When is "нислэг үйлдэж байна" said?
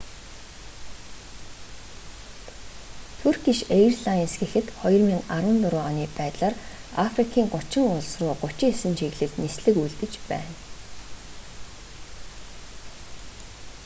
9.43-10.55